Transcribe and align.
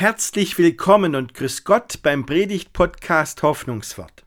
Herzlich 0.00 0.56
willkommen 0.58 1.16
und 1.16 1.34
grüß 1.34 1.64
Gott 1.64 2.02
beim 2.04 2.24
Predigt-Podcast 2.24 3.42
Hoffnungswort. 3.42 4.24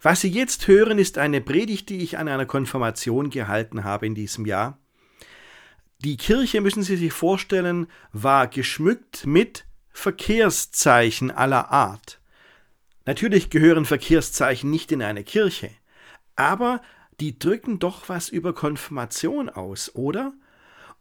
Was 0.00 0.22
Sie 0.22 0.30
jetzt 0.30 0.66
hören, 0.68 0.98
ist 0.98 1.18
eine 1.18 1.42
Predigt, 1.42 1.90
die 1.90 1.98
ich 1.98 2.16
an 2.16 2.28
einer 2.28 2.46
Konfirmation 2.46 3.28
gehalten 3.28 3.84
habe 3.84 4.06
in 4.06 4.14
diesem 4.14 4.46
Jahr. 4.46 4.78
Die 5.98 6.16
Kirche, 6.16 6.62
müssen 6.62 6.82
Sie 6.82 6.96
sich 6.96 7.12
vorstellen, 7.12 7.88
war 8.14 8.46
geschmückt 8.46 9.26
mit 9.26 9.66
Verkehrszeichen 9.90 11.30
aller 11.30 11.70
Art. 11.70 12.18
Natürlich 13.04 13.50
gehören 13.50 13.84
Verkehrszeichen 13.84 14.70
nicht 14.70 14.90
in 14.92 15.02
eine 15.02 15.24
Kirche, 15.24 15.72
aber 16.36 16.80
die 17.20 17.38
drücken 17.38 17.80
doch 17.80 18.08
was 18.08 18.30
über 18.30 18.54
Konfirmation 18.54 19.50
aus, 19.50 19.94
oder? 19.94 20.32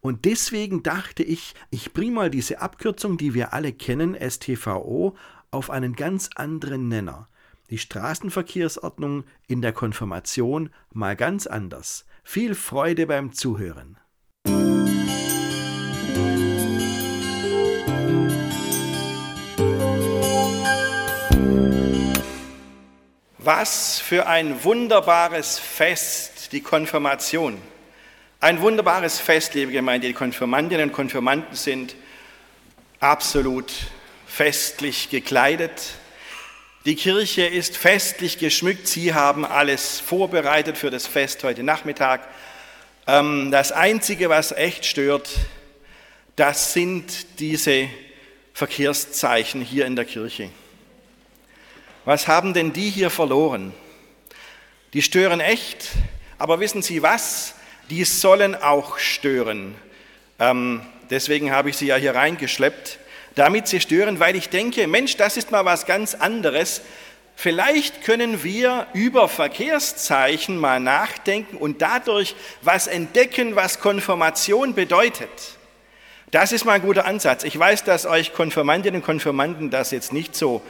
Und 0.04 0.26
deswegen 0.26 0.84
dachte 0.84 1.24
ich, 1.24 1.56
ich 1.70 1.94
bringe 1.94 2.12
mal 2.12 2.30
diese 2.30 2.60
Abkürzung, 2.60 3.18
die 3.18 3.34
wir 3.34 3.54
alle 3.54 3.72
kennen, 3.72 4.18
STVO, 4.20 5.16
auf 5.50 5.70
einen 5.70 5.96
ganz 5.96 6.30
anderen 6.36 6.90
Nenner. 6.90 7.30
Die 7.70 7.78
Straßenverkehrsordnung 7.78 9.24
in 9.48 9.62
der 9.62 9.72
Konfirmation 9.72 10.72
mal 10.92 11.16
ganz 11.16 11.48
anders. 11.48 12.06
Viel 12.22 12.54
Freude 12.54 13.08
beim 13.08 13.32
Zuhören. 13.32 13.98
Was 23.38 24.02
für 24.02 24.28
ein 24.28 24.66
wunderbares 24.66 25.60
Fest, 25.60 26.52
die 26.52 26.62
Konfirmation. 26.62 27.58
Ein 28.44 28.60
wunderbares 28.60 29.22
Fest, 29.22 29.54
liebe 29.54 29.72
Gemeinde. 29.72 30.08
Die 30.08 30.14
Konfirmandinnen 30.14 30.90
und 30.90 30.94
Konfirmanden 30.94 31.56
sind 31.56 31.96
absolut 33.00 33.72
festlich 34.28 35.10
gekleidet. 35.10 35.94
Die 36.84 36.98
Kirche 36.98 37.46
ist 37.46 37.78
festlich 37.78 38.40
geschmückt. 38.40 38.90
Sie 38.90 39.14
haben 39.14 39.46
alles 39.46 40.02
vorbereitet 40.02 40.78
für 40.78 40.90
das 40.90 41.08
Fest 41.08 41.42
heute 41.46 41.64
Nachmittag. 41.64 42.28
Ähm, 43.08 43.50
das 43.50 43.72
Einzige, 43.72 44.28
was 44.28 44.52
echt 44.52 44.86
stört, 44.86 45.30
das 46.36 46.74
sind 46.74 47.40
diese 47.40 47.88
Verkehrszeichen 48.54 49.62
hier 49.62 49.86
in 49.86 49.96
der 49.96 50.04
Kirche. 50.04 50.50
Was 52.04 52.28
haben 52.28 52.54
denn 52.54 52.74
die 52.74 52.90
hier 52.90 53.10
verloren? 53.10 53.74
Die 54.92 55.02
stören 55.02 55.40
echt, 55.40 55.92
aber 56.38 56.60
wissen 56.60 56.82
Sie 56.82 57.02
was? 57.02 57.56
Die 57.90 58.04
sollen 58.04 58.56
auch 58.56 58.98
stören. 58.98 59.76
Ähm, 60.40 60.82
deswegen 61.10 61.52
habe 61.52 61.70
ich 61.70 61.78
sie 61.78 61.88
ja 61.88 61.96
hier 61.96 62.16
reingeschleppt, 62.16 63.00
damit 63.36 63.68
sie 63.68 63.82
stören, 63.82 64.20
weil 64.20 64.36
ich 64.36 64.50
denke, 64.50 64.88
Mensch, 64.88 65.18
das 65.18 65.38
ist 65.38 65.52
mal 65.52 65.66
was 65.66 65.86
ganz 65.86 66.16
anderes. 66.16 66.82
Vielleicht 67.36 68.04
können 68.04 68.44
wir 68.44 68.88
über 68.94 69.28
Verkehrszeichen 69.28 70.58
mal 70.58 70.80
nachdenken 70.80 71.58
und 71.58 71.82
dadurch 71.82 72.36
was 72.62 72.88
entdecken, 72.88 73.56
was 73.56 73.80
Konfirmation 73.80 74.76
bedeutet. 74.76 75.30
Das 76.34 76.52
ist 76.52 76.66
mal 76.66 76.74
ein 76.74 76.82
guter 76.82 77.06
Ansatz. 77.06 77.44
Ich 77.44 77.58
weiß, 77.58 77.84
dass 77.84 78.06
euch 78.06 78.34
Konfirmandinnen 78.34 79.02
und 79.02 79.06
Konfirmanden 79.06 79.70
das 79.70 79.92
jetzt 79.92 80.14
nicht 80.14 80.36
so 80.36 80.64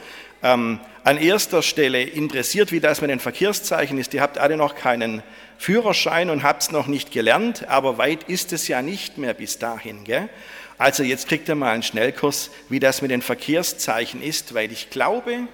ähm, 0.44 0.78
an 1.04 1.16
erster 1.16 1.62
Stelle 1.62 2.02
interessiert, 2.02 2.70
wie 2.70 2.78
das 2.78 3.00
mit 3.00 3.10
den 3.10 3.18
Verkehrszeichen 3.18 3.98
ist. 3.98 4.14
Ihr 4.14 4.20
habt 4.20 4.38
alle 4.38 4.56
noch 4.56 4.76
keinen 4.76 5.22
Führerschein 5.58 6.30
und 6.30 6.42
habt 6.42 6.62
es 6.62 6.70
noch 6.70 6.86
nicht 6.86 7.10
gelernt, 7.10 7.66
aber 7.68 7.98
weit 7.98 8.24
ist 8.24 8.52
es 8.52 8.68
ja 8.68 8.82
nicht 8.82 9.18
mehr 9.18 9.34
bis 9.34 9.58
dahin. 9.58 10.04
Gell? 10.04 10.28
Also 10.76 11.02
jetzt 11.02 11.28
kriegt 11.28 11.48
ihr 11.48 11.54
mal 11.54 11.72
einen 11.72 11.82
Schnellkurs, 11.82 12.50
wie 12.68 12.78
das 12.78 13.00
mit 13.00 13.10
den 13.10 13.22
Verkehrszeichen 13.22 14.22
ist, 14.22 14.54
weil 14.54 14.70
ich 14.70 14.90
glaube, 14.90 15.48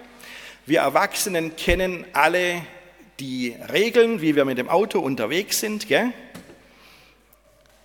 wir 0.66 0.80
Erwachsenen 0.80 1.54
kennen 1.56 2.04
alle 2.12 2.62
die 3.20 3.54
Regeln, 3.72 4.20
wie 4.20 4.34
wir 4.34 4.44
mit 4.44 4.58
dem 4.58 4.68
Auto 4.68 4.98
unterwegs 4.98 5.60
sind. 5.60 5.86
Gell? 5.86 6.12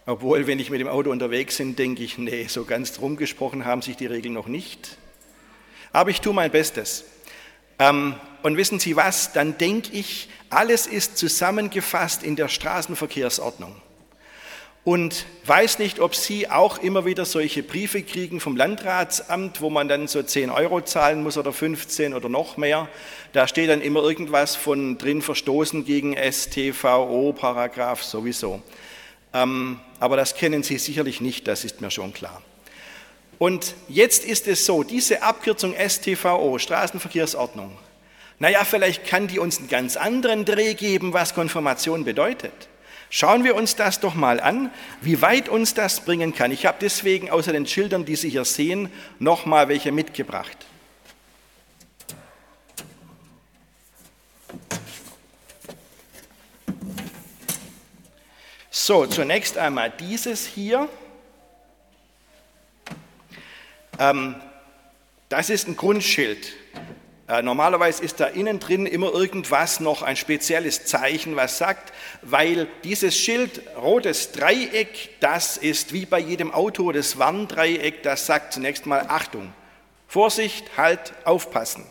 Obwohl, 0.07 0.47
wenn 0.47 0.59
ich 0.59 0.71
mit 0.71 0.79
dem 0.79 0.87
Auto 0.87 1.11
unterwegs 1.11 1.57
bin, 1.57 1.75
denke 1.75 2.03
ich, 2.03 2.17
nee, 2.17 2.45
so 2.47 2.63
ganz 2.63 2.93
drum 2.93 3.15
gesprochen 3.15 3.65
haben 3.65 3.83
sich 3.83 3.95
die 3.95 4.07
Regeln 4.07 4.33
noch 4.33 4.47
nicht. 4.47 4.97
Aber 5.95 6.09
ich 6.09 6.19
tue 6.19 6.33
mein 6.33 6.51
Bestes. 6.51 7.05
Ähm, 7.79 8.15
und 8.43 8.57
wissen 8.57 8.79
Sie 8.79 8.97
was? 8.97 9.31
Dann 9.31 9.57
denke 9.57 9.93
ich, 9.93 10.27
alles 10.49 10.87
ist 10.87 11.17
zusammengefasst 11.17 12.21
in 12.21 12.35
der 12.35 12.49
Straßenverkehrsordnung. 12.49 13.73
Und 14.83 15.25
weiß 15.45 15.79
nicht, 15.79 16.01
ob 16.01 16.13
Sie 16.13 16.49
auch 16.49 16.79
immer 16.79 17.05
wieder 17.05 17.23
solche 17.23 17.63
Briefe 17.63 18.03
kriegen 18.03 18.41
vom 18.41 18.57
Landratsamt, 18.57 19.61
wo 19.61 19.69
man 19.69 19.87
dann 19.87 20.09
so 20.09 20.21
10 20.21 20.49
Euro 20.49 20.81
zahlen 20.81 21.23
muss 21.23 21.37
oder 21.37 21.53
15 21.53 22.13
oder 22.13 22.27
noch 22.27 22.57
mehr. 22.57 22.89
Da 23.31 23.47
steht 23.47 23.69
dann 23.69 23.79
immer 23.79 24.03
irgendwas 24.03 24.57
von 24.57 24.97
drin 24.97 25.21
verstoßen 25.21 25.85
gegen 25.85 26.13
STVO, 26.17 27.31
Paragraph 27.31 28.03
sowieso. 28.03 28.61
Ähm, 29.33 29.79
aber 30.01 30.17
das 30.17 30.35
kennen 30.35 30.61
Sie 30.61 30.77
sicherlich 30.77 31.21
nicht, 31.21 31.47
das 31.47 31.63
ist 31.63 31.79
mir 31.79 31.89
schon 31.89 32.13
klar. 32.13 32.41
Und 33.37 33.75
jetzt 33.89 34.23
ist 34.23 34.47
es 34.47 34.65
so, 34.65 34.83
diese 34.83 35.21
Abkürzung 35.21 35.75
STVO, 35.75 36.57
Straßenverkehrsordnung, 36.57 37.77
naja, 38.39 38.65
vielleicht 38.65 39.05
kann 39.05 39.27
die 39.27 39.39
uns 39.39 39.59
einen 39.59 39.69
ganz 39.69 39.95
anderen 39.95 40.45
Dreh 40.45 40.73
geben, 40.73 41.13
was 41.13 41.33
Konfirmation 41.33 42.03
bedeutet. 42.03 42.53
Schauen 43.09 43.43
wir 43.43 43.55
uns 43.55 43.75
das 43.75 43.99
doch 43.99 44.13
mal 44.13 44.41
an, 44.41 44.71
wie 45.01 45.21
weit 45.21 45.47
uns 45.47 45.73
das 45.73 46.01
bringen 46.01 46.33
kann. 46.33 46.51
Ich 46.51 46.65
habe 46.65 46.77
deswegen 46.81 47.29
außer 47.29 47.53
den 47.53 47.65
Schildern, 47.65 48.03
die 48.03 48.15
Sie 48.15 48.29
hier 48.29 48.43
sehen, 48.43 48.89
noch 49.19 49.45
mal 49.45 49.69
welche 49.69 49.91
mitgebracht. 49.91 50.57
So, 58.69 59.05
zunächst 59.05 59.57
einmal 59.57 59.89
dieses 59.89 60.45
hier. 60.45 60.89
Ähm, 63.99 64.35
das 65.29 65.49
ist 65.49 65.67
ein 65.67 65.75
Grundschild. 65.75 66.53
Äh, 67.27 67.41
normalerweise 67.41 68.03
ist 68.03 68.19
da 68.19 68.25
innen 68.27 68.59
drin 68.59 68.85
immer 68.85 69.11
irgendwas 69.11 69.79
noch 69.79 70.03
ein 70.03 70.15
spezielles 70.15 70.85
Zeichen, 70.85 71.35
was 71.35 71.57
sagt, 71.57 71.91
weil 72.21 72.67
dieses 72.83 73.17
Schild, 73.17 73.61
rotes 73.81 74.31
Dreieck, 74.31 75.09
das 75.21 75.57
ist 75.57 75.91
wie 75.91 76.05
bei 76.05 76.19
jedem 76.19 76.51
Auto 76.51 76.91
das 76.91 77.17
Warndreieck, 77.17 78.03
das 78.03 78.27
sagt 78.27 78.53
zunächst 78.53 78.85
mal 78.85 79.05
Achtung, 79.07 79.51
Vorsicht, 80.07 80.77
Halt, 80.77 81.13
aufpassen. 81.23 81.85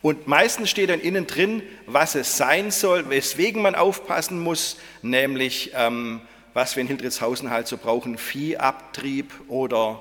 Und 0.00 0.28
meistens 0.28 0.70
steht 0.70 0.90
dann 0.90 1.00
innen 1.00 1.26
drin, 1.26 1.62
was 1.86 2.14
es 2.14 2.36
sein 2.36 2.70
soll, 2.70 3.10
weswegen 3.10 3.60
man 3.60 3.74
aufpassen 3.74 4.38
muss, 4.38 4.76
nämlich 5.02 5.72
ähm, 5.74 6.20
was 6.54 6.76
wir 6.76 6.82
in 6.82 6.86
Hildritzhausen 6.86 7.50
halt 7.50 7.66
so 7.66 7.76
brauchen, 7.76 8.16
Viehabtrieb 8.16 9.32
oder 9.48 10.00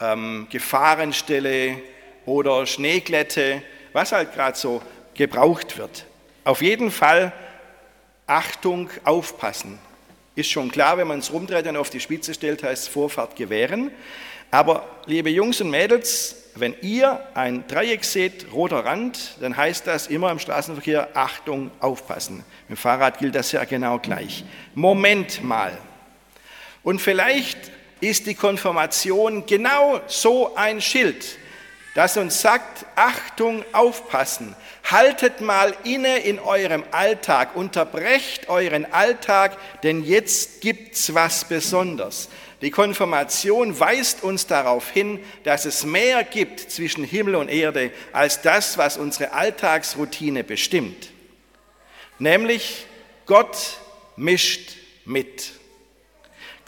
ähm, 0.00 0.46
Gefahrenstelle 0.50 1.78
oder 2.26 2.66
Schneeglätte 2.66 3.62
was 3.92 4.12
halt 4.12 4.32
gerade 4.32 4.56
so 4.56 4.82
gebraucht 5.14 5.78
wird. 5.78 6.04
Auf 6.44 6.62
jeden 6.62 6.90
Fall 6.90 7.32
Achtung, 8.26 8.90
aufpassen. 9.04 9.78
Ist 10.34 10.50
schon 10.50 10.70
klar, 10.70 10.98
wenn 10.98 11.08
man 11.08 11.18
es 11.18 11.32
rumdreht 11.32 11.66
und 11.66 11.76
auf 11.76 11.90
die 11.90 12.00
Spitze 12.00 12.34
stellt, 12.34 12.62
heißt 12.62 12.84
es 12.84 12.88
Vorfahrt 12.88 13.34
gewähren. 13.34 13.90
Aber 14.50 14.86
liebe 15.06 15.30
Jungs 15.30 15.60
und 15.60 15.70
Mädels, 15.70 16.36
wenn 16.54 16.74
ihr 16.80 17.20
ein 17.34 17.66
Dreieck 17.66 18.04
seht, 18.04 18.52
roter 18.52 18.84
Rand, 18.84 19.36
dann 19.40 19.56
heißt 19.56 19.86
das 19.86 20.06
immer 20.06 20.30
im 20.30 20.38
Straßenverkehr 20.38 21.08
Achtung, 21.14 21.70
aufpassen. 21.80 22.44
Mit 22.68 22.76
dem 22.78 22.80
Fahrrad 22.80 23.18
gilt 23.18 23.34
das 23.34 23.52
ja 23.52 23.64
genau 23.64 23.98
gleich. 23.98 24.44
Moment 24.74 25.42
mal. 25.42 25.76
Und 26.82 27.00
vielleicht 27.00 27.58
ist 28.00 28.26
die 28.26 28.34
Konfirmation 28.34 29.46
genau 29.46 30.00
so 30.06 30.54
ein 30.54 30.80
Schild, 30.80 31.38
das 31.94 32.16
uns 32.16 32.40
sagt, 32.40 32.86
Achtung, 32.94 33.64
aufpassen, 33.72 34.54
haltet 34.84 35.40
mal 35.40 35.74
inne 35.84 36.18
in 36.18 36.38
eurem 36.38 36.84
Alltag, 36.92 37.56
unterbrecht 37.56 38.48
euren 38.48 38.92
Alltag, 38.92 39.56
denn 39.82 40.04
jetzt 40.04 40.60
gibt's 40.60 41.12
was 41.14 41.44
Besonderes. 41.46 42.28
Die 42.60 42.70
Konfirmation 42.70 43.78
weist 43.78 44.22
uns 44.22 44.46
darauf 44.46 44.90
hin, 44.90 45.20
dass 45.44 45.64
es 45.64 45.84
mehr 45.84 46.24
gibt 46.24 46.58
zwischen 46.58 47.04
Himmel 47.04 47.36
und 47.36 47.48
Erde 47.48 47.92
als 48.12 48.42
das, 48.42 48.78
was 48.78 48.96
unsere 48.96 49.32
Alltagsroutine 49.32 50.42
bestimmt. 50.42 51.10
Nämlich 52.18 52.86
Gott 53.26 53.78
mischt 54.16 54.72
mit. 55.04 55.52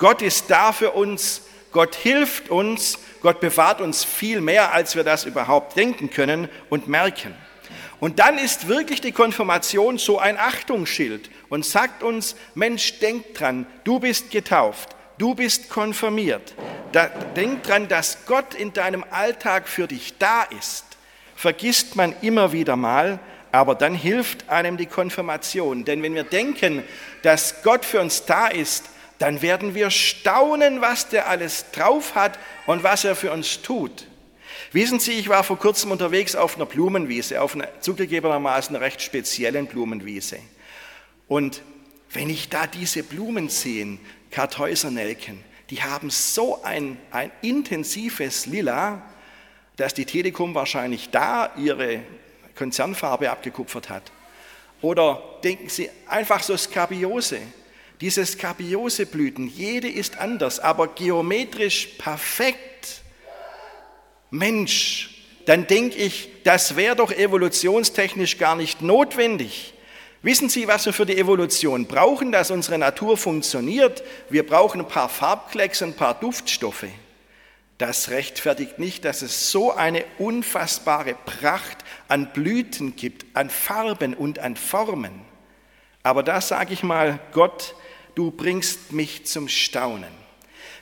Gott 0.01 0.21
ist 0.23 0.51
da 0.51 0.73
für 0.73 0.91
uns, 0.91 1.43
Gott 1.71 1.95
hilft 1.95 2.51
uns 2.51 2.99
Gott 3.21 3.41
bewahrt 3.41 3.81
uns 3.81 4.05
viel 4.05 4.41
mehr, 4.41 4.73
als 4.73 4.97
wir 4.97 5.05
das 5.05 5.25
überhaupt 5.25 5.77
denken 5.77 6.11
können 6.11 6.49
und 6.69 6.89
merken. 6.89 7.35
Und 7.99 8.19
dann 8.19 8.39
ist 8.39 8.67
wirklich 8.67 9.03
die 9.03 9.13
Konfirmation 9.13 9.99
so 9.99 10.19
ein 10.19 10.39
Achtungsschild 10.39 11.31
und 11.51 11.67
sagt 11.67 12.03
uns, 12.03 12.35
Mensch, 12.55 12.99
denk 12.99 13.35
dran, 13.35 13.67
du 13.85 14.01
bist 14.01 14.31
getauft, 14.31 14.97
du 15.19 15.35
bist 15.35 15.69
konfirmiert. 15.69 16.55
Da, 16.93 17.09
denk 17.37 17.63
dran, 17.63 17.89
dass 17.89 18.25
Gott 18.25 18.55
in 18.55 18.73
deinem 18.73 19.05
Alltag 19.11 19.69
für 19.69 19.87
dich 19.87 20.17
da 20.19 20.45
ist. 20.45 20.85
Vergisst 21.37 21.95
man 21.95 22.15
immer 22.23 22.53
wieder 22.53 22.77
mal, 22.77 23.19
aber 23.53 23.75
dann 23.75 23.95
hilft 23.95 24.49
einem 24.49 24.79
die 24.79 24.87
Konfirmation. 24.87 25.85
Denn 25.85 26.03
wenn 26.03 26.15
wir 26.15 26.25
denken, 26.25 26.83
dass 27.23 27.63
Gott 27.63 27.85
für 27.85 28.01
uns 28.01 28.25
da 28.25 28.47
ist, 28.47 28.85
dann 29.21 29.43
werden 29.43 29.75
wir 29.75 29.91
staunen, 29.91 30.81
was 30.81 31.11
der 31.11 31.29
alles 31.29 31.71
drauf 31.73 32.15
hat 32.15 32.39
und 32.67 32.83
was 32.83 33.05
er 33.05 33.15
für 33.15 33.31
uns 33.33 33.61
tut. 33.61 34.07
Wissen 34.73 34.99
Sie, 34.99 35.13
ich 35.13 35.29
war 35.29 35.45
vor 35.45 35.59
kurzem 35.59 35.91
unterwegs 35.91 36.35
auf 36.35 36.57
einer 36.57 36.65
Blumenwiese, 36.65 37.43
auf 37.43 37.55
einer 37.55 37.69
zugegebenermaßen 37.81 38.75
recht 38.77 39.03
speziellen 39.03 39.67
Blumenwiese. 39.67 40.39
Und 41.29 41.61
wenn 42.13 42.31
ich 42.31 42.49
da 42.49 42.67
diese 42.67 43.03
Blumen 43.03 43.51
sehe, 43.51 43.99
Kartäusernelken, 44.31 45.45
die 45.69 45.83
haben 45.83 46.09
so 46.09 46.63
ein, 46.63 46.97
ein 47.11 47.31
intensives 47.43 48.47
Lila, 48.47 49.03
dass 49.77 49.93
die 49.93 50.07
Telekom 50.07 50.55
wahrscheinlich 50.55 51.11
da 51.11 51.53
ihre 51.59 52.01
Konzernfarbe 52.57 53.31
abgekupfert 53.31 53.91
hat. 53.91 54.13
Oder 54.81 55.23
denken 55.45 55.69
Sie 55.69 55.91
einfach 56.07 56.43
so 56.43 56.57
Skabiose. 56.57 57.41
Diese 58.01 58.25
Skabiose-Blüten, 58.25 59.47
jede 59.49 59.89
ist 59.89 60.19
anders, 60.19 60.59
aber 60.59 60.89
geometrisch 60.89 61.87
perfekt. 61.99 63.03
Mensch, 64.31 65.25
dann 65.45 65.67
denke 65.67 65.97
ich, 65.97 66.31
das 66.45 66.77
wäre 66.77 66.97
doch 66.97 67.11
evolutionstechnisch 67.11 68.39
gar 68.39 68.57
nicht 68.57 68.81
notwendig. 68.81 69.75
Wissen 70.23 70.49
Sie, 70.49 70.69
was 70.69 70.87
wir 70.87 70.93
für 70.93 71.07
die 71.07 71.19
Evolution 71.19 71.87
brauchen, 71.87 72.31
dass 72.31 72.51
unsere 72.51 72.79
Natur 72.79 73.17
funktioniert? 73.17 74.03
Wir 74.29 74.47
brauchen 74.47 74.83
ein 74.83 74.89
paar 74.89 75.09
Farbklecks, 75.09 75.83
ein 75.83 75.95
paar 75.95 76.15
Duftstoffe. 76.15 76.87
Das 77.79 78.11
rechtfertigt 78.11 78.79
nicht, 78.79 79.07
dass 79.07 79.23
es 79.23 79.51
so 79.51 79.73
eine 79.73 80.05
unfassbare 80.19 81.15
Pracht 81.25 81.79
an 82.09 82.33
Blüten 82.33 82.97
gibt, 82.97 83.25
an 83.35 83.49
Farben 83.49 84.13
und 84.13 84.39
an 84.39 84.57
Formen. 84.57 85.23
Aber 86.03 86.23
da 86.23 86.43
sage 86.43 86.75
ich 86.75 86.83
mal, 86.83 87.19
Gott, 87.33 87.75
du 88.15 88.31
bringst 88.31 88.93
mich 88.93 89.27
zum 89.27 89.49
Staunen. 89.49 90.13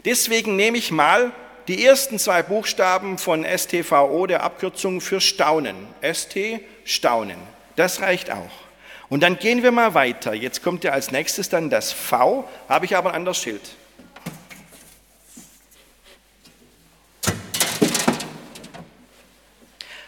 Deswegen 0.05 0.57
nehme 0.57 0.79
ich 0.79 0.91
mal 0.91 1.33
die 1.69 1.85
ersten 1.85 2.19
zwei 2.19 2.43
Buchstaben 2.43 3.19
von 3.19 3.45
STVO, 3.45 4.27
der 4.27 4.43
Abkürzung 4.43 5.01
für 5.01 5.21
Staunen. 5.21 5.77
ST, 6.01 6.61
Staunen. 6.85 7.39
Das 7.77 8.01
reicht 8.01 8.31
auch. 8.31 8.51
Und 9.09 9.23
dann 9.23 9.39
gehen 9.39 9.63
wir 9.63 9.73
mal 9.73 9.95
weiter. 9.95 10.35
Jetzt 10.35 10.63
kommt 10.63 10.85
ja 10.85 10.93
als 10.93 11.11
nächstes 11.11 11.49
dann 11.49 11.71
das 11.71 11.93
V, 11.93 12.49
habe 12.69 12.87
ich 12.87 12.97
aber 12.97 13.11
ein 13.11 13.17
anderes 13.17 13.39
Schild. 13.39 13.63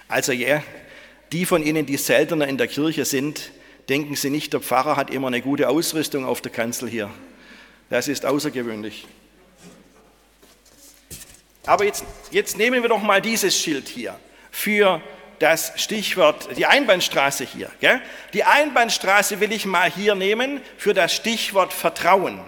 Also 0.09 0.33
ja, 0.33 0.63
die 1.31 1.47
von 1.47 1.63
Ihnen, 1.63 1.87
die 1.87 1.97
seltener 1.97 2.49
in 2.49 2.59
der 2.59 2.67
Kirche 2.67 3.05
sind, 3.05 3.53
denken 3.91 4.17
Sie 4.17 4.31
nicht, 4.31 4.53
der 4.53 4.61
Pfarrer 4.61 4.97
hat 4.97 5.11
immer 5.11 5.27
eine 5.27 5.43
gute 5.43 5.69
Ausrüstung 5.69 6.25
auf 6.25 6.41
der 6.41 6.53
Kanzel 6.53 6.89
hier. 6.89 7.11
Das 7.91 8.09
ist 8.09 8.25
außergewöhnlich. 8.25 9.07
Aber 11.67 11.85
jetzt, 11.85 12.05
jetzt 12.31 12.57
nehmen 12.57 12.83
wir 12.83 12.89
doch 12.89 13.03
mal 13.03 13.21
dieses 13.21 13.59
Schild 13.59 13.89
hier 13.89 14.19
für 14.51 15.03
das 15.41 15.73
Stichwort, 15.77 16.57
die 16.57 16.67
Einbahnstraße 16.67 17.45
hier. 17.45 17.71
Gell? 17.81 18.01
Die 18.33 18.45
Einbahnstraße 18.45 19.41
will 19.41 19.53
ich 19.53 19.67
mal 19.67 19.91
hier 19.91 20.15
nehmen 20.15 20.61
für 20.77 20.95
das 20.95 21.13
Stichwort 21.13 21.73
Vertrauen. 21.73 22.41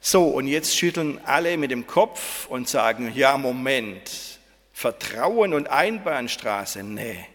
So, 0.00 0.28
und 0.28 0.46
jetzt 0.46 0.76
schütteln 0.76 1.20
alle 1.24 1.56
mit 1.56 1.70
dem 1.70 1.86
Kopf 1.86 2.46
und 2.46 2.68
sagen, 2.68 3.12
ja, 3.14 3.36
Moment, 3.36 4.38
Vertrauen 4.72 5.52
und 5.54 5.68
Einbahnstraße, 5.68 6.82
nee. 6.82 7.26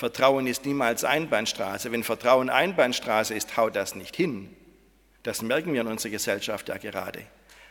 Vertrauen 0.00 0.46
ist 0.46 0.64
niemals 0.64 1.04
Einbahnstraße. 1.04 1.92
Wenn 1.92 2.04
Vertrauen 2.04 2.48
Einbahnstraße 2.48 3.34
ist, 3.34 3.58
haut 3.58 3.76
das 3.76 3.94
nicht 3.94 4.16
hin. 4.16 4.48
Das 5.24 5.42
merken 5.42 5.74
wir 5.74 5.82
in 5.82 5.88
unserer 5.88 6.12
Gesellschaft 6.12 6.70
ja 6.70 6.78
gerade. 6.78 7.20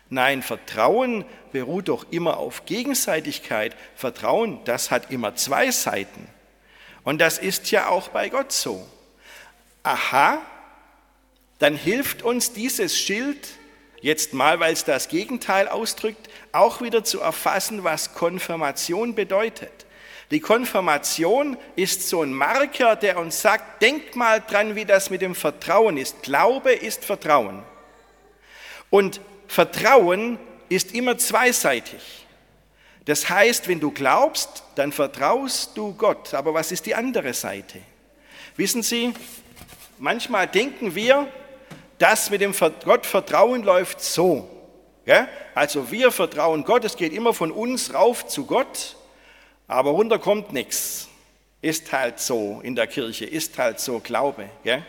Nein, 0.10 0.44
Vertrauen 0.44 1.26
beruht 1.52 1.88
doch 1.88 2.06
immer 2.12 2.38
auf 2.38 2.66
Gegenseitigkeit. 2.66 3.76
Vertrauen, 3.96 4.60
das 4.66 4.92
hat 4.92 5.10
immer 5.10 5.34
zwei 5.34 5.72
Seiten. 5.72 6.28
Und 7.04 7.20
das 7.20 7.40
ist 7.40 7.72
ja 7.72 7.88
auch 7.88 8.10
bei 8.10 8.30
Gott 8.30 8.52
so. 8.52 8.88
Aha, 9.82 10.40
dann 11.58 11.76
hilft 11.76 12.22
uns 12.22 12.54
dieses 12.54 12.96
Schild 12.96 13.48
jetzt 14.02 14.36
mal, 14.36 14.60
weil 14.60 14.74
es 14.74 14.86
das 14.86 15.08
Gegenteil 15.08 15.68
ausdrückt, 15.68 16.30
auch 16.52 16.80
wieder 16.80 17.04
zu 17.04 17.22
erfassen, 17.22 17.84
was 17.84 18.14
Konfirmation 18.14 19.16
bedeutet. 19.16 19.88
Die 20.32 20.40
Konfirmation 20.40 21.58
ist 21.76 22.08
so 22.08 22.22
ein 22.22 22.34
Marker, 22.34 22.96
der 22.96 23.18
uns 23.18 23.42
sagt, 23.42 23.82
denkt 23.82 24.16
mal 24.16 24.42
dran, 24.42 24.76
wie 24.76 24.86
das 24.86 25.10
mit 25.10 25.22
dem 25.22 25.34
Vertrauen 25.34 25.98
ist. 25.98 26.22
Glaube 26.22 26.72
ist 26.72 27.04
Vertrauen. 27.04 27.64
Und 28.92 29.22
Vertrauen 29.48 30.38
ist 30.70 30.94
immer 30.94 31.18
zweiseitig. 31.18 32.28
Das 33.06 33.28
heißt, 33.28 33.68
wenn 33.68 33.80
du 33.80 33.90
glaubst, 33.90 34.64
dann 34.76 34.92
vertraust 34.92 35.76
du 35.76 35.96
Gott. 35.96 36.36
Aber 36.36 36.54
was 36.54 36.72
ist 36.72 36.86
die 36.86 36.94
andere 36.94 37.34
Seite? 37.34 37.80
Wissen 38.56 38.84
Sie, 38.84 39.14
manchmal 39.98 40.46
denken 40.46 40.94
wir, 40.94 41.28
dass 41.98 42.30
mit 42.30 42.42
dem 42.42 42.54
Gottvertrauen 42.86 43.64
läuft 43.64 44.02
so. 44.02 44.48
Also 45.56 45.90
wir 45.90 46.12
vertrauen 46.12 46.64
Gott, 46.64 46.86
es 46.86 46.96
geht 46.96 47.14
immer 47.14 47.34
von 47.34 47.50
uns 47.50 47.96
rauf 47.96 48.28
zu 48.28 48.46
Gott, 48.46 48.96
aber 49.70 49.92
runter 49.92 50.20
kommt 50.20 50.52
nichts. 50.52 51.08
Ist 51.62 51.92
halt 51.94 52.20
so 52.20 52.60
in 52.62 52.76
der 52.76 52.88
Kirche, 52.88 53.26
ist 53.26 53.58
halt 53.58 53.80
so 53.80 54.00
Glaube. 54.00 54.50
Gell? 54.64 54.84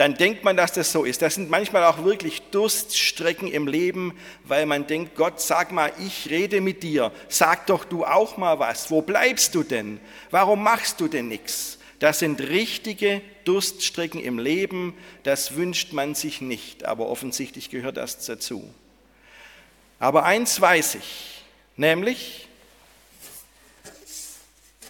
dann 0.00 0.14
denkt 0.14 0.44
man, 0.44 0.56
dass 0.56 0.72
das 0.72 0.92
so 0.92 1.04
ist. 1.04 1.20
Das 1.20 1.34
sind 1.34 1.50
manchmal 1.50 1.84
auch 1.84 2.04
wirklich 2.04 2.40
Durststrecken 2.52 3.52
im 3.52 3.66
Leben, 3.66 4.16
weil 4.44 4.64
man 4.64 4.86
denkt, 4.86 5.14
Gott, 5.14 5.42
sag 5.42 5.72
mal, 5.72 5.92
ich 5.98 6.30
rede 6.30 6.62
mit 6.62 6.82
dir, 6.82 7.12
sag 7.28 7.66
doch 7.66 7.84
du 7.84 8.06
auch 8.06 8.38
mal 8.38 8.58
was. 8.58 8.90
Wo 8.90 9.02
bleibst 9.02 9.54
du 9.54 9.62
denn? 9.62 10.00
Warum 10.30 10.62
machst 10.62 11.02
du 11.02 11.06
denn 11.06 11.28
nichts? 11.28 11.78
Das 11.98 12.20
sind 12.20 12.40
richtige 12.40 13.20
Durststrecken 13.44 14.22
im 14.22 14.38
Leben, 14.38 14.96
das 15.22 15.54
wünscht 15.54 15.92
man 15.92 16.14
sich 16.14 16.40
nicht, 16.40 16.86
aber 16.86 17.10
offensichtlich 17.10 17.68
gehört 17.68 17.98
das 17.98 18.24
dazu. 18.24 18.72
Aber 19.98 20.24
eins 20.24 20.58
weiß 20.58 20.94
ich, 20.94 21.42
nämlich, 21.76 22.48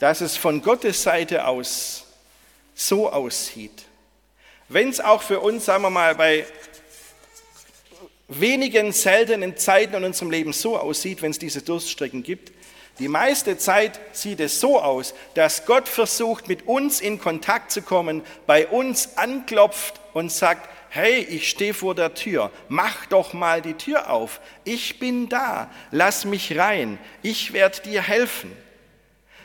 dass 0.01 0.21
es 0.21 0.37
von 0.37 0.63
Gottes 0.63 1.03
Seite 1.03 1.47
aus 1.47 2.07
so 2.75 3.11
aussieht, 3.11 3.85
wenn 4.69 4.89
es 4.89 4.99
auch 5.01 5.23
für 5.23 5.41
uns, 5.41 5.67
sagen 5.67 5.83
wir 5.83 5.91
mal, 5.91 6.15
bei 6.15 6.47
wenigen 8.29 8.93
seltenen 8.93 9.57
Zeiten 9.57 9.95
in 9.95 10.05
unserem 10.05 10.31
Leben 10.31 10.53
so 10.53 10.79
aussieht, 10.79 11.23
wenn 11.23 11.33
es 11.33 11.39
diese 11.39 11.63
Durststrecken 11.63 12.23
gibt, 12.23 12.53
die 12.99 13.09
meiste 13.09 13.59
Zeit 13.59 13.99
sieht 14.13 14.41
es 14.41 14.61
so 14.61 14.81
aus, 14.81 15.15
dass 15.35 15.65
Gott 15.65 15.89
versucht, 15.89 16.49
mit 16.49 16.67
uns 16.67 17.01
in 17.01 17.19
Kontakt 17.19 17.73
zu 17.73 17.83
kommen, 17.83 18.23
bei 18.47 18.67
uns 18.69 19.17
anklopft 19.17 20.01
und 20.13 20.31
sagt, 20.31 20.69
hey, 20.91 21.21
ich 21.21 21.49
stehe 21.49 21.75
vor 21.75 21.95
der 21.95 22.15
Tür, 22.15 22.51
mach 22.69 23.07
doch 23.07 23.33
mal 23.33 23.63
die 23.63 23.75
Tür 23.75 24.11
auf, 24.11 24.41
ich 24.65 24.99
bin 24.99 25.29
da, 25.29 25.71
lass 25.91 26.25
mich 26.25 26.59
rein, 26.59 26.99
ich 27.23 27.53
werde 27.53 27.83
dir 27.83 28.03
helfen. 28.03 28.57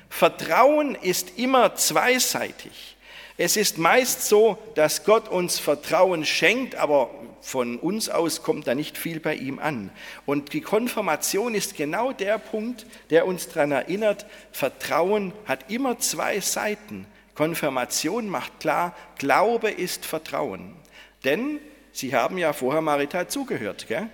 Vertrauen 0.09 0.95
ist 0.95 1.37
immer 1.37 1.75
zweiseitig. 1.75 2.95
Es 3.37 3.57
ist 3.57 3.77
meist 3.77 4.27
so, 4.27 4.57
dass 4.75 5.03
Gott 5.03 5.27
uns 5.27 5.59
Vertrauen 5.59 6.25
schenkt, 6.25 6.75
aber 6.75 7.09
von 7.41 7.77
uns 7.77 8.09
aus 8.09 8.43
kommt 8.43 8.65
da 8.65 8.75
nicht 8.75 8.97
viel 8.97 9.19
bei 9.19 9.35
ihm 9.35 9.59
an. 9.59 9.91
Und 10.25 10.53
die 10.53 10.61
Konfirmation 10.61 11.53
ist 11.53 11.75
genau 11.75 12.13
der 12.13 12.37
Punkt, 12.37 12.85
der 13.09 13.27
uns 13.27 13.49
daran 13.49 13.71
erinnert, 13.71 14.25
Vertrauen 14.51 15.33
hat 15.45 15.69
immer 15.69 15.99
zwei 15.99 16.39
Seiten. 16.39 17.05
Konfirmation 17.35 18.29
macht 18.29 18.61
klar, 18.61 18.95
Glaube 19.17 19.69
ist 19.69 20.05
Vertrauen. 20.05 20.73
Denn 21.25 21.59
Sie 21.91 22.15
haben 22.15 22.37
ja 22.37 22.51
vorher 22.51 22.81
Marita 22.81 23.27
zugehört, 23.27 23.87
gell? 23.87 24.09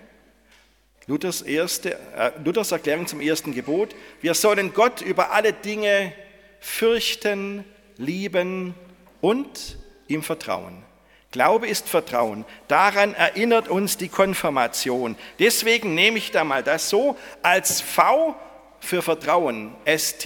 Luthers, 1.12 1.42
erste, 1.42 1.96
äh, 2.16 2.32
Luthers 2.42 2.72
Erklärung 2.72 3.06
zum 3.06 3.20
ersten 3.20 3.54
Gebot. 3.54 3.94
Wir 4.22 4.34
sollen 4.34 4.74
Gott 4.74 5.02
über 5.02 5.32
alle 5.32 5.52
Dinge 5.52 6.14
fürchten, 6.62 7.66
lieben 7.98 8.74
und 9.20 9.78
ihm 10.08 10.24
vertrauen. 10.24 10.84
Glaube 11.32 11.68
ist 11.68 11.90
Vertrauen. 11.90 12.46
Daran 12.70 13.14
erinnert 13.14 13.68
uns 13.68 13.98
die 13.98 14.08
Konfirmation. 14.08 15.18
Deswegen 15.38 15.96
nehme 15.96 16.18
ich 16.18 16.32
da 16.32 16.46
mal 16.46 16.64
das 16.64 16.88
so 16.88 17.18
als 17.42 17.82
V 17.82 18.34
für 18.80 19.02
Vertrauen. 19.02 19.76
ST 19.86 20.26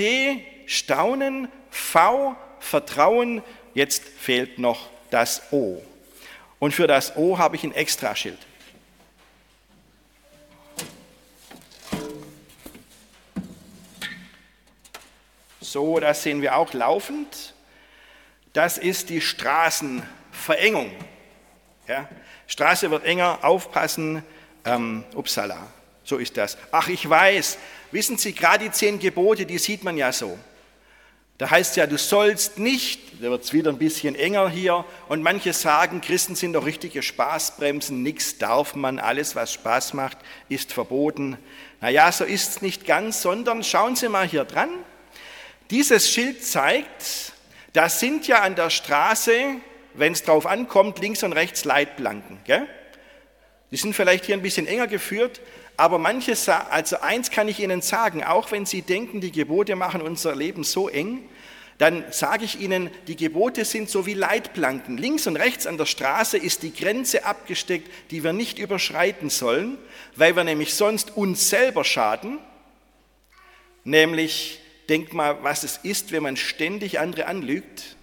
Staunen, 0.67 1.47
V 1.71 2.35
Vertrauen. 2.59 3.41
Jetzt 3.73 4.03
fehlt 4.19 4.59
noch 4.59 4.91
das 5.09 5.51
O. 5.51 5.81
Und 6.59 6.75
für 6.75 6.85
das 6.85 7.17
O 7.17 7.39
habe 7.39 7.55
ich 7.55 7.63
ein 7.63 7.73
Extraschild. 7.73 8.37
So, 15.75 15.99
das 15.99 16.23
sehen 16.23 16.41
wir 16.41 16.55
auch 16.55 16.71
laufend. 16.71 17.53
Das 18.53 18.77
ist 18.77 19.09
die 19.09 19.19
Straßenverengung. 19.19 20.89
Ja? 21.85 22.07
Straße 22.47 22.89
wird 22.91 23.03
enger, 23.03 23.39
aufpassen, 23.41 24.23
ähm, 24.63 25.03
upsala, 25.13 25.67
so 26.05 26.15
ist 26.15 26.37
das. 26.37 26.57
Ach, 26.71 26.87
ich 26.87 27.09
weiß, 27.09 27.57
wissen 27.91 28.17
Sie, 28.17 28.31
gerade 28.31 28.63
die 28.63 28.71
zehn 28.71 28.99
Gebote, 28.99 29.45
die 29.45 29.57
sieht 29.57 29.83
man 29.83 29.97
ja 29.97 30.13
so. 30.13 30.39
Da 31.39 31.49
heißt 31.49 31.75
ja, 31.75 31.87
du 31.87 31.97
sollst 31.97 32.57
nicht, 32.57 33.21
da 33.21 33.29
wird 33.29 33.43
es 33.43 33.51
wieder 33.51 33.69
ein 33.69 33.77
bisschen 33.77 34.15
enger 34.15 34.47
hier, 34.47 34.85
und 35.09 35.23
manche 35.23 35.51
sagen, 35.51 35.99
Christen 35.99 36.35
sind 36.35 36.53
doch 36.53 36.65
richtige 36.65 37.03
Spaßbremsen, 37.03 38.01
nichts 38.01 38.37
darf 38.37 38.75
man, 38.75 38.97
alles, 38.97 39.35
was 39.35 39.51
Spaß 39.51 39.93
macht, 39.93 40.19
ist 40.47 40.71
verboten. 40.71 41.37
Naja, 41.81 42.13
so 42.13 42.23
ist 42.23 42.49
es 42.49 42.61
nicht 42.61 42.85
ganz, 42.85 43.21
sondern 43.21 43.61
schauen 43.61 43.97
Sie 43.97 44.07
mal 44.07 44.25
hier 44.25 44.45
dran. 44.45 44.69
Dieses 45.71 46.09
Schild 46.09 46.43
zeigt, 46.43 47.33
da 47.73 47.89
sind 47.89 48.27
ja 48.27 48.41
an 48.41 48.55
der 48.55 48.69
Straße, 48.69 49.55
wenn 49.95 50.13
es 50.13 50.23
drauf 50.23 50.45
ankommt, 50.45 50.99
links 50.99 51.23
und 51.23 51.33
rechts 51.33 51.65
Leitplanken. 51.65 52.39
Gell? 52.45 52.67
Die 53.71 53.77
sind 53.77 53.95
vielleicht 53.95 54.25
hier 54.25 54.35
ein 54.35 54.41
bisschen 54.41 54.67
enger 54.67 54.87
geführt, 54.87 55.41
aber 55.75 55.97
manches, 55.97 56.47
also 56.47 56.99
eins 57.01 57.31
kann 57.31 57.47
ich 57.47 57.59
Ihnen 57.59 57.81
sagen, 57.81 58.23
auch 58.23 58.51
wenn 58.51 58.65
Sie 58.65 58.81
denken, 58.81 59.21
die 59.21 59.31
Gebote 59.31 59.75
machen 59.75 60.01
unser 60.01 60.35
Leben 60.35 60.63
so 60.63 60.87
eng, 60.87 61.27
dann 61.77 62.05
sage 62.11 62.45
ich 62.45 62.61
Ihnen, 62.61 62.89
die 63.07 63.17
Gebote 63.17 63.65
sind 63.65 63.89
so 63.89 64.05
wie 64.05 64.13
Leitplanken. 64.13 64.97
Links 64.97 65.27
und 65.27 65.35
rechts 65.35 65.67
an 65.67 65.77
der 65.77 65.85
Straße 65.85 66.37
ist 66.37 66.63
die 66.63 66.73
Grenze 66.73 67.25
abgesteckt, 67.25 67.91
die 68.11 68.23
wir 68.23 68.31
nicht 68.31 68.59
überschreiten 68.59 69.29
sollen, 69.29 69.77
weil 70.15 70.37
wir 70.37 70.45
nämlich 70.45 70.75
sonst 70.75 71.17
uns 71.17 71.49
selber 71.49 71.83
schaden. 71.83 72.37
Nämlich, 73.83 74.61
denk 74.89 75.13
mal, 75.13 75.43
was 75.43 75.63
es 75.63 75.77
ist, 75.77 76.11
wenn 76.11 76.23
man 76.23 76.37
ständig 76.37 76.99
andere 76.99 77.27
anlügt 77.27 77.95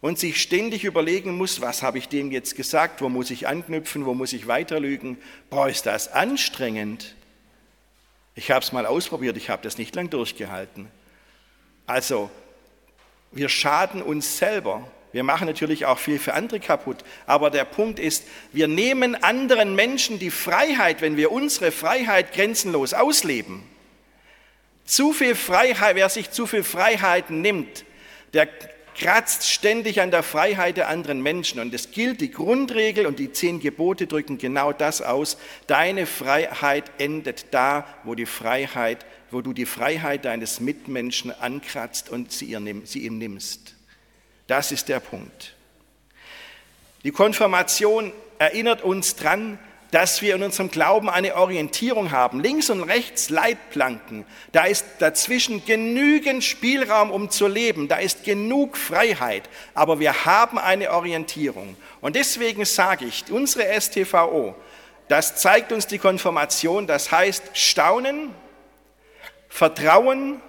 und 0.00 0.18
sich 0.18 0.40
ständig 0.40 0.84
überlegen 0.84 1.36
muss, 1.36 1.60
was 1.60 1.82
habe 1.82 1.98
ich 1.98 2.08
dem 2.08 2.30
jetzt 2.30 2.56
gesagt, 2.56 3.00
wo 3.00 3.08
muss 3.08 3.30
ich 3.30 3.48
anknüpfen, 3.48 4.06
wo 4.06 4.14
muss 4.14 4.32
ich 4.32 4.46
weiterlügen. 4.46 5.18
Boah, 5.50 5.68
ist 5.68 5.86
das 5.86 6.12
anstrengend. 6.12 7.14
Ich 8.34 8.50
habe 8.50 8.64
es 8.64 8.72
mal 8.72 8.86
ausprobiert, 8.86 9.36
ich 9.36 9.50
habe 9.50 9.62
das 9.62 9.78
nicht 9.78 9.94
lang 9.96 10.10
durchgehalten. 10.10 10.88
Also, 11.86 12.30
wir 13.32 13.48
schaden 13.48 14.02
uns 14.02 14.38
selber. 14.38 14.88
Wir 15.10 15.24
machen 15.24 15.46
natürlich 15.46 15.86
auch 15.86 15.98
viel 15.98 16.18
für 16.18 16.34
andere 16.34 16.60
kaputt. 16.60 16.98
Aber 17.26 17.50
der 17.50 17.64
Punkt 17.64 17.98
ist, 17.98 18.24
wir 18.52 18.68
nehmen 18.68 19.16
anderen 19.16 19.74
Menschen 19.74 20.18
die 20.18 20.30
Freiheit, 20.30 21.00
wenn 21.00 21.16
wir 21.16 21.32
unsere 21.32 21.72
Freiheit 21.72 22.32
grenzenlos 22.32 22.94
ausleben. 22.94 23.62
Zu 24.88 25.12
viel 25.12 25.34
Freiheit, 25.34 25.96
wer 25.96 26.08
sich 26.08 26.30
zu 26.30 26.46
viel 26.46 26.64
Freiheiten 26.64 27.42
nimmt, 27.42 27.84
der 28.32 28.48
kratzt 28.96 29.46
ständig 29.46 30.00
an 30.00 30.10
der 30.10 30.22
Freiheit 30.22 30.78
der 30.78 30.88
anderen 30.88 31.22
Menschen. 31.22 31.60
Und 31.60 31.74
es 31.74 31.90
gilt, 31.90 32.22
die 32.22 32.30
Grundregel 32.30 33.04
und 33.04 33.18
die 33.18 33.30
zehn 33.30 33.60
Gebote 33.60 34.06
drücken 34.06 34.38
genau 34.38 34.72
das 34.72 35.02
aus. 35.02 35.36
Deine 35.66 36.06
Freiheit 36.06 36.90
endet 36.96 37.52
da, 37.52 37.86
wo 38.04 38.14
die 38.14 38.24
Freiheit, 38.24 39.04
wo 39.30 39.42
du 39.42 39.52
die 39.52 39.66
Freiheit 39.66 40.24
deines 40.24 40.58
Mitmenschen 40.58 41.32
ankratzt 41.38 42.08
und 42.08 42.32
sie, 42.32 42.54
ihm 42.54 43.18
nimmst. 43.18 43.74
Das 44.46 44.72
ist 44.72 44.88
der 44.88 45.00
Punkt. 45.00 45.54
Die 47.04 47.12
Konfirmation 47.12 48.10
erinnert 48.38 48.80
uns 48.82 49.16
daran, 49.16 49.58
dass 49.90 50.20
wir 50.20 50.34
in 50.34 50.42
unserem 50.42 50.70
Glauben 50.70 51.08
eine 51.08 51.34
Orientierung 51.34 52.10
haben. 52.10 52.40
Links 52.40 52.68
und 52.68 52.82
rechts 52.82 53.30
Leitplanken. 53.30 54.26
Da 54.52 54.64
ist 54.64 54.84
dazwischen 54.98 55.64
genügend 55.64 56.44
Spielraum, 56.44 57.10
um 57.10 57.30
zu 57.30 57.46
leben. 57.46 57.88
Da 57.88 57.96
ist 57.96 58.24
genug 58.24 58.76
Freiheit. 58.76 59.48
Aber 59.74 59.98
wir 59.98 60.26
haben 60.26 60.58
eine 60.58 60.90
Orientierung. 60.92 61.76
Und 62.00 62.16
deswegen 62.16 62.64
sage 62.64 63.06
ich, 63.06 63.24
unsere 63.30 63.80
STVO, 63.80 64.54
das 65.08 65.36
zeigt 65.36 65.72
uns 65.72 65.86
die 65.86 65.98
Konfirmation. 65.98 66.86
Das 66.86 67.10
heißt 67.10 67.44
Staunen, 67.54 68.34
Vertrauen, 69.48 70.40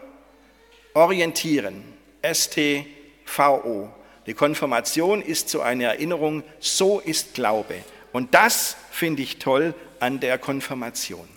Orientieren. 0.93 1.84
STVO. 2.22 3.89
Die 4.25 4.34
Konfirmation 4.34 5.22
ist 5.22 5.50
so 5.50 5.62
eine 5.62 5.86
Erinnerung, 5.86 6.43
so 6.60 7.00
ist 7.00 7.36
Glaube. 7.36 7.75
Und 8.12 8.34
das 8.34 8.75
finde 8.92 9.22
ich 9.22 9.39
toll 9.39 9.74
an 10.00 10.20
der 10.20 10.38
Konfirmation. 10.38 11.28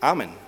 Amen. 0.00 0.45